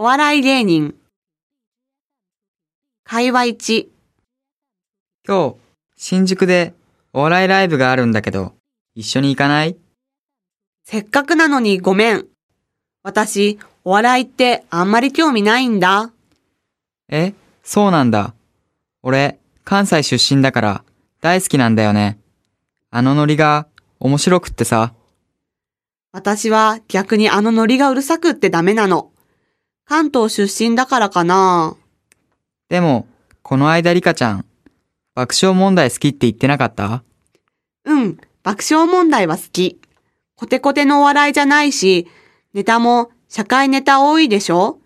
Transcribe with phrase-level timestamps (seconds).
[0.00, 0.94] お笑い芸人。
[3.02, 3.88] 会話1。
[5.26, 5.56] 今日、
[5.96, 6.72] 新宿で
[7.12, 8.52] お笑いライブがあるんだけど、
[8.94, 9.76] 一緒に行かない？
[10.84, 12.26] せっかくなのにごめん。
[13.02, 16.12] 私、お笑いってあんまり興味ないんだ。
[17.08, 17.34] え？
[17.64, 18.34] そうなんだ。
[19.02, 20.84] 俺、関西出身だから
[21.20, 22.20] 大好きなんだよね。
[22.92, 23.66] あのノリが
[23.98, 24.94] 面白くってさ。
[26.12, 29.10] 私は逆にあのノリがうるさくってダメなの。
[29.88, 31.74] 関東出身だからかな。
[32.68, 33.06] でも、
[33.42, 34.44] この間リカちゃん、
[35.14, 37.02] 爆笑問題好きって言ってなかった？
[37.86, 39.80] うん、爆笑問題は好き。
[40.36, 42.06] コテコテのお笑いじゃないし、
[42.52, 44.78] ネタも社会ネタ多いでしょ？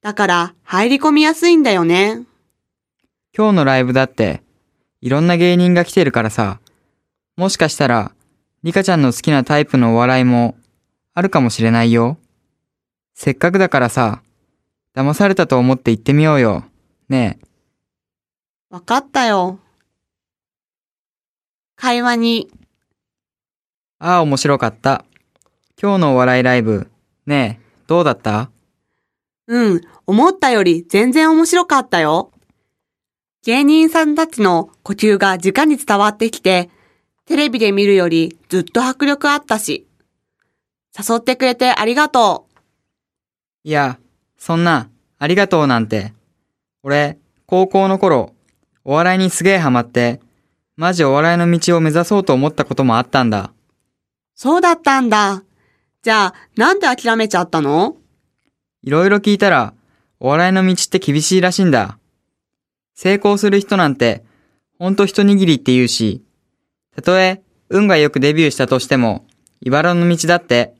[0.00, 2.24] だから入り込みやすいんだよね。
[3.36, 4.44] 今日のライブだって、
[5.00, 6.60] いろんな芸人が来てるからさ、
[7.36, 8.12] もしかしたら、
[8.62, 10.54] リカちゃんの好きなタイプのお笑いも
[11.14, 12.16] あるかもしれないよ。
[13.14, 14.22] せっかくだからさ、
[14.96, 16.64] 騙されたと思って行ってみようよ。
[17.10, 17.46] ねえ。
[18.70, 19.58] わかったよ。
[21.76, 22.50] 会話に、
[23.98, 25.04] ああ、面白かった。
[25.80, 26.90] 今日のお笑いライブ、
[27.26, 28.50] ねえ、どうだった？
[29.48, 32.32] うん、思ったより全然面白かったよ。
[33.44, 36.70] 芸人さんたちの呼吸が直に伝わってきて、
[37.26, 39.86] テレビで見るよりずっと迫力あったし。
[40.98, 42.46] 誘ってくれてありがと
[43.64, 43.68] う。
[43.68, 43.98] いや、
[44.38, 46.12] そんな、ありがとうなんて。
[46.82, 48.34] 俺、高校の頃、
[48.84, 50.20] お笑いにすげえハマって、
[50.76, 53.52] マジお笑いの道を目指そうと思ったこともあったんだ。
[54.34, 55.42] そうだったんだ。
[56.02, 57.96] じゃあ、なんで諦めちゃったの？
[58.82, 59.74] いろいろ聞いたら、
[60.20, 61.98] お笑いの道って厳しいらしいんだ。
[62.94, 64.22] 成功する人なんて、
[64.78, 66.22] ほんと一握りって言うし、
[66.94, 69.26] たとえ、運がよくデビューしたとしても、
[69.62, 70.74] 茨の道だって、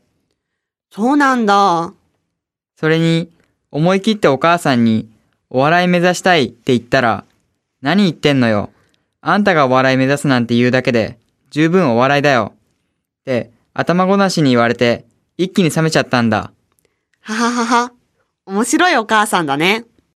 [0.90, 1.92] そうなんだ。
[2.78, 3.30] それに、
[3.70, 5.08] 思い切ってお母さんに、
[5.50, 7.24] お笑い目指したいって言ったら、
[7.82, 8.70] 何言ってんのよ。
[9.20, 11.18] あんたがお笑い目指すなんて言うだけで、
[11.50, 12.54] 十分お笑いだよ。
[12.54, 15.04] って、頭ごなしに言われて、
[15.36, 16.52] 一気に冷めちゃったんだ。
[17.20, 17.92] はははは。
[18.46, 19.84] 面白いお母さんだね。